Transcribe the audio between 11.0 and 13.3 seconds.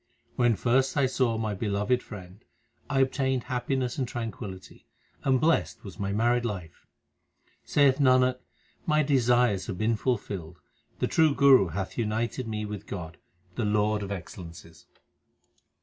true Guru hath united me with God,